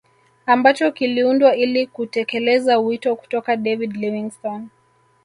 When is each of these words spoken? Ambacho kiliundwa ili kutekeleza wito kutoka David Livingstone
Ambacho 0.45 0.91
kiliundwa 0.91 1.55
ili 1.55 1.87
kutekeleza 1.87 2.77
wito 2.79 3.15
kutoka 3.15 3.55
David 3.57 3.95
Livingstone 3.95 4.67